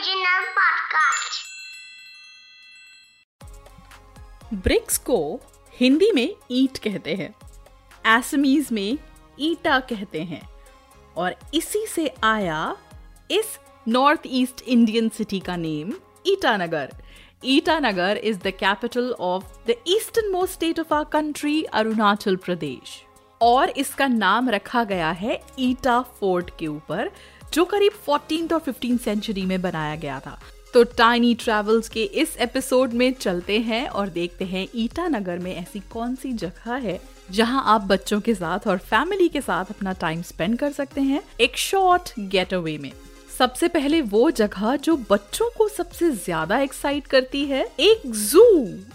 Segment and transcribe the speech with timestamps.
[0.00, 1.38] Original podcast.
[4.54, 5.40] Bricks को
[5.80, 7.34] हिंदी में ईट कहते हैं
[8.18, 8.98] एसमीज में
[9.40, 10.42] ईटा कहते हैं,
[11.16, 12.76] और इसी से आया
[13.30, 15.92] इस नॉर्थ ईस्ट इंडियन सिटी का name
[16.26, 16.92] Itanagar
[17.44, 23.02] Itanagar is the capital of the eastern most state of our country Arunachal Pradesh
[23.40, 27.10] और इसका नाम रखा गया है ईटा फोर्ट के ऊपर
[27.52, 30.38] जो करीब 14th और 15th सेंचुरी में बनाया गया था।
[30.74, 35.80] तो टाइनी ट्रेवल्स के इस एपिसोड में चलते हैं और देखते हैं ईटानगर में ऐसी
[35.92, 36.98] कौन सी जगह है
[37.30, 41.22] जहाँ आप बच्चों के साथ और फैमिली के साथ अपना टाइम स्पेंड कर सकते हैं
[41.40, 42.92] एक शॉर्ट गेट अवे में।
[43.38, 48.44] सबसे पहले वो जगह जो बच्चों को सबसे ज़्यादा एक्साइट करती है, एक जू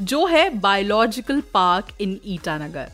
[0.00, 2.92] जो है बायोलॉजिकल पार्क इन ईटानगर।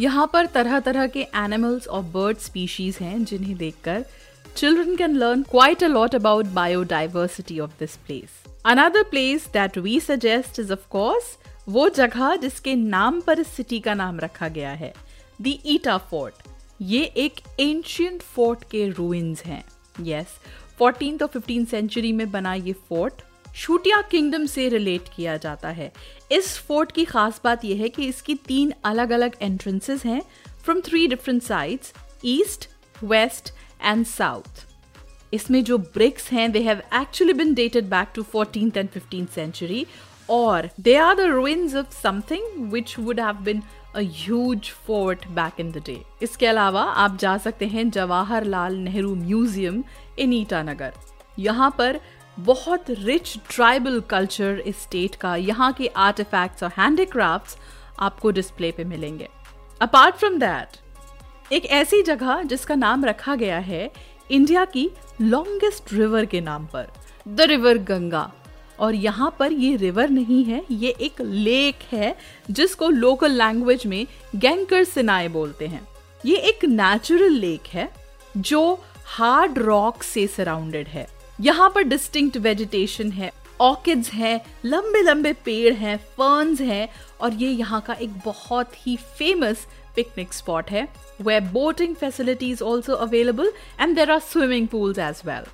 [0.00, 4.04] यहाँ पर तरह तरह के एनिमल्स और बर्ड स्पीशीज हैं जिन्हें देखकर
[4.54, 8.34] children can learn quite a lot about biodiversity of this place.
[8.64, 11.36] Another place that we suggest is, of course,
[11.68, 14.92] वो जगह जिसके नाम पर सिटी का नाम रखा गया है
[15.42, 16.48] द ईटा फोर्ट
[16.82, 19.64] ये एक एंशियंट फोर्ट के रूइंस हैं।
[20.00, 20.38] यस
[20.78, 23.22] फोर्टीन और फिफ्टीन सेंचुरी में बना ये फोर्ट
[23.56, 25.92] शूटिया किंगडम से रिलेट किया जाता है।
[26.32, 30.22] इस फोर्ट की खास बात यह है कि इसकी तीन अलग अलग एंट्रेंसेस हैं
[30.64, 31.92] from three different sides
[32.24, 32.68] east
[33.04, 34.64] west and south
[35.32, 39.86] इसमें जो ब्रिक्स हैं they have actually been dated back to fourteen and fifteen century
[40.30, 43.62] और they are the ruins of something which would have been
[43.94, 49.14] a huge fort back in the day इसके अलावा आप जा सकते हैं जवाहरलाल नेहरू
[49.14, 49.82] म्यूज़ियम
[50.18, 50.92] इन ईटानगर।
[51.38, 52.00] यहाँ पर
[52.38, 57.56] बहुत रिच ट्राइबल कल्चर इस स्टेट का, यहाँ के आर्टिफैक्ट्स और हैंडीक्राफ्ट्स
[58.00, 59.28] आपको डिस्प्ले पे मिलेंगे।
[59.80, 60.76] अपार्ट फ्रॉम दैट
[61.52, 63.90] एक ऐसी जगह जिसका नाम रखा गया है
[64.30, 64.88] इंडिया की
[65.20, 66.86] लॉन्गेस्ट रिवर के नाम पर
[67.28, 68.30] द रिवर गंगा।
[68.78, 72.14] और यहाँ पर ये रिवर नहीं है, ये एक लेक है,
[72.50, 74.06] जिसको लोकल लैंग्वेज में
[74.36, 75.86] गैंकर सिनाए बोलते हैं।
[76.24, 77.88] ये एक नेचुरल लेक है,
[78.36, 81.06] जो हार्ड रॉक से सराउंडेड है।
[81.38, 86.88] यहाँ पर डिस्टिंक्ट वेजिटेशन है ऑर्किड्स हैं लंबे लंबे पेड़ हैं फर्न्स हैं,
[87.20, 89.66] और ये यहाँ का एक बहुत ही फ़ेमस
[89.96, 90.86] पिकनिक स्पॉट है
[91.22, 94.68] where boating facility is also available and there are swimming
[95.00, 95.48] as well.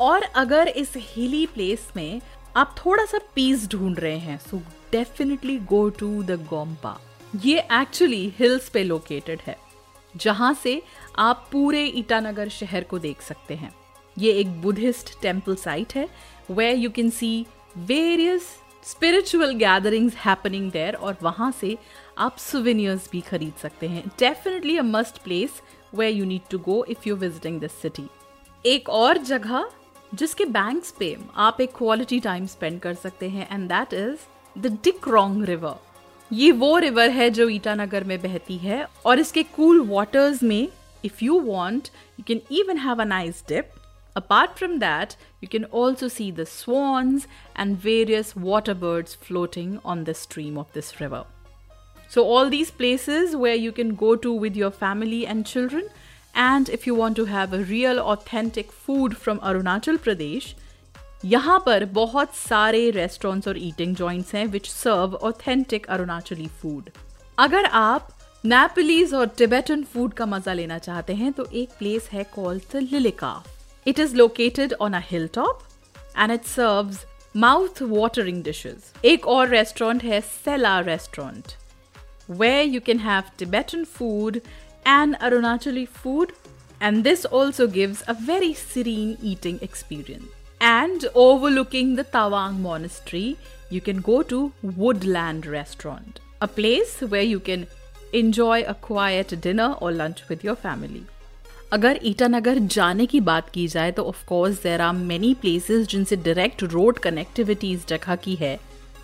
[0.00, 2.20] और अगर इस हिली प्लेस में
[2.56, 4.58] आप थोड़ा सा पीस ढूंढ रहे हैं so
[4.92, 6.98] definitely go to the Gompa
[7.44, 9.56] ये एक्चुअली हिल्स पे लोकेटेड है
[10.14, 10.80] जहाँ से
[11.18, 13.74] आप पूरे ईटानगर शहर को देख सकते हैं
[14.18, 16.08] ये एक बुद्धिस्ट टेंपल साइट है
[16.50, 17.46] where you can see
[17.76, 18.48] various
[18.84, 21.76] spiritual gatherings happening there और वहाँ से
[22.18, 25.50] आप सुविनियर्स भी खरीद सकते हैं। Definitely a must place
[25.94, 28.08] where you need to go if you visiting this city
[28.66, 29.70] एक और जगह
[30.14, 34.18] जिसके बैंक्स पे आप एक क्वालिटी टाइम स्पेंड कर सकते हैं and that is
[34.58, 35.74] the Dikrong river
[36.32, 40.68] ये वो रिवर है जो ईटानगर में बहती है, और इसके कूल cool वाटर्स में
[41.04, 41.88] if you want
[42.20, 43.70] you can even have a nice dip
[44.15, 50.03] Apart from that, you can also see the swans and various water birds floating on
[50.03, 51.25] the stream of this river.
[52.09, 55.89] So, all these places where you can go to with your family and children,
[56.35, 60.55] and if you want to have a real authentic food from Arunachal Pradesh,
[61.25, 66.89] यहाँ पर बहुत सारे restaurants और eating joints हैं विच सर्व authentic अरुणाचली food
[67.37, 68.07] अगर आप
[68.45, 72.87] Nepalese और Tibetan food का मजा लेना चाहते हैं तो एक प्लेस है called the
[72.91, 73.52] लिलिकाफ
[73.86, 75.62] it is located on a hilltop
[76.16, 77.04] and it serves
[77.34, 78.92] mouth-watering dishes.
[79.02, 81.56] Ek restaurant hai Sela restaurant
[82.26, 84.40] where you can have Tibetan food
[84.86, 86.32] and Arunachali food
[86.80, 90.26] and this also gives a very serene eating experience.
[90.60, 93.36] And overlooking the Tawang monastery,
[93.68, 97.66] you can go to Woodland restaurant, a place where you can
[98.14, 101.04] enjoy a quiet dinner or lunch with your family.
[101.74, 106.16] अगर ईटानगर जाने की बात की जाए तो of course there are many places जिनसे
[106.16, 108.58] direct road connectivity इस जगह की है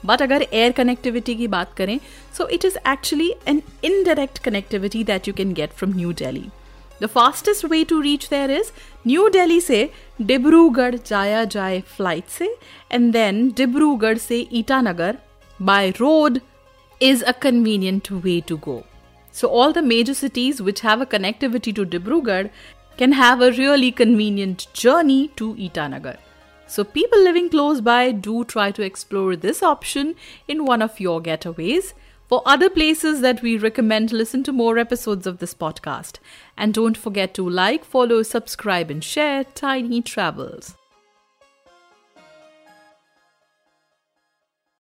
[0.07, 1.99] बट अगर एयर कनेक्टिविटी की बात करें
[2.37, 6.45] so it is actually an indirect connectivity that you can get from New Delhi
[7.03, 8.71] the fastest way to reach there is
[9.07, 9.89] New Delhi से
[10.23, 12.55] डिब्रूगढ़ जाया जाए फ़्लाइट से
[12.93, 15.19] एंड देन डिब्रूगढ़ से Itanagar
[15.61, 16.39] by road
[17.01, 18.83] is a convenient way to go.
[19.33, 22.51] So, all the major cities which have a connectivity to Dibrugarh
[22.97, 26.19] can have a really convenient journey to Itanagar.
[26.67, 30.15] So, people living close by do try to explore this option
[30.47, 31.93] in one of your getaways.
[32.29, 36.19] For other places that we recommend, listen to more episodes of this podcast.
[36.57, 40.77] And don't forget to like, follow, subscribe, and share Tiny Travels.